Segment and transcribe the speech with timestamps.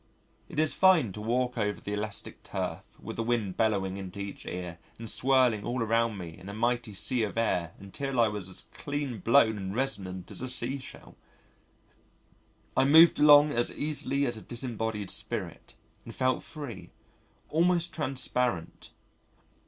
[0.49, 4.47] It is fine to walk over the elastic turf with the wind bellowing into each
[4.47, 8.49] ear and swirling all around me in a mighty sea of air until I was
[8.49, 11.17] as clean blown and resonant as a sea shell.
[12.75, 16.89] I moved along as easily as a disembodied spirit and felt free,
[17.49, 18.93] almost transparent.